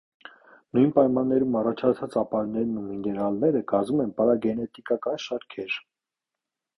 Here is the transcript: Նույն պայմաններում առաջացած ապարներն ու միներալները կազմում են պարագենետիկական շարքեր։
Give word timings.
Նույն 0.75 0.93
պայմաններում 0.93 1.57
առաջացած 1.59 2.15
ապարներն 2.21 2.79
ու 2.83 2.85
միներալները 2.85 3.61
կազմում 3.73 4.01
են 4.07 4.15
պարագենետիկական 4.23 5.21
շարքեր։ 5.27 5.77